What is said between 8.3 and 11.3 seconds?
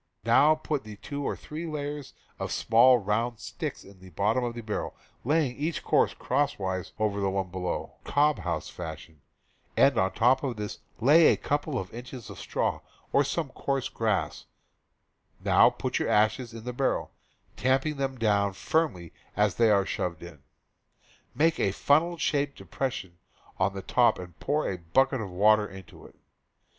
house fashion, and on top of this lay